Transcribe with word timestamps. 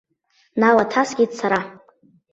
Налаҭаскит 0.59 1.31
сара. 1.39 1.59